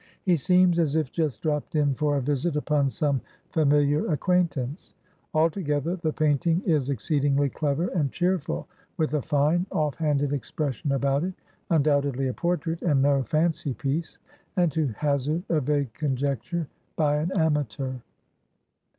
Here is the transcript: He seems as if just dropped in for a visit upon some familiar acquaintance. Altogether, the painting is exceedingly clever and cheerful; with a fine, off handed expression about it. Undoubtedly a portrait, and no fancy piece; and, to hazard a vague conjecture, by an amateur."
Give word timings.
He 0.23 0.35
seems 0.35 0.79
as 0.79 0.95
if 0.95 1.11
just 1.11 1.43
dropped 1.43 1.75
in 1.75 1.93
for 1.93 2.17
a 2.17 2.23
visit 2.23 2.55
upon 2.55 2.89
some 2.89 3.21
familiar 3.51 4.07
acquaintance. 4.11 4.95
Altogether, 5.31 5.95
the 5.95 6.11
painting 6.11 6.63
is 6.65 6.89
exceedingly 6.89 7.51
clever 7.51 7.85
and 7.89 8.11
cheerful; 8.11 8.67
with 8.97 9.13
a 9.13 9.21
fine, 9.21 9.67
off 9.71 9.93
handed 9.97 10.33
expression 10.33 10.91
about 10.91 11.23
it. 11.23 11.35
Undoubtedly 11.69 12.27
a 12.29 12.33
portrait, 12.33 12.81
and 12.81 12.99
no 13.03 13.21
fancy 13.21 13.75
piece; 13.75 14.17
and, 14.57 14.71
to 14.71 14.87
hazard 14.97 15.43
a 15.49 15.61
vague 15.61 15.93
conjecture, 15.93 16.67
by 16.95 17.17
an 17.17 17.31
amateur." 17.35 17.93